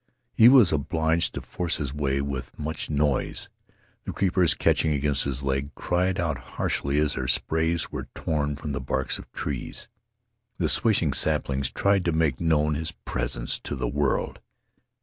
He 0.33 0.49
was 0.49 0.71
obliged 0.71 1.35
to 1.35 1.41
force 1.41 1.77
his 1.77 1.93
way 1.93 2.21
with 2.21 2.57
much 2.57 2.89
noise. 2.89 3.49
The 4.05 4.11
creepers, 4.11 4.55
catching 4.55 4.93
against 4.93 5.25
his 5.25 5.43
legs, 5.43 5.69
cried 5.75 6.19
out 6.19 6.39
harshly 6.57 6.97
as 6.97 7.13
their 7.13 7.27
sprays 7.27 7.91
were 7.91 8.09
torn 8.15 8.55
from 8.55 8.71
the 8.71 8.81
barks 8.81 9.19
of 9.19 9.31
trees. 9.31 9.89
The 10.57 10.69
swishing 10.69 11.13
saplings 11.13 11.69
tried 11.69 12.03
to 12.05 12.11
make 12.13 12.41
known 12.41 12.73
his 12.73 12.91
presence 12.91 13.59
to 13.59 13.75
the 13.75 13.87
world. 13.87 14.39